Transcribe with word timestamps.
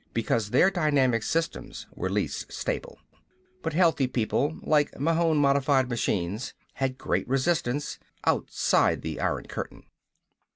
Because 0.15 0.49
their 0.49 0.71
dynamic 0.71 1.21
systems 1.21 1.85
were 1.93 2.09
least 2.09 2.51
stable. 2.51 2.97
But 3.61 3.73
healthy 3.73 4.07
people 4.07 4.57
like 4.63 4.99
Mahon 4.99 5.37
modified 5.37 5.91
machines 5.91 6.55
had 6.73 6.97
great 6.97 7.27
resistance... 7.27 7.99
outside 8.25 9.03
the 9.03 9.19
Iron 9.19 9.45
Curtain. 9.45 9.83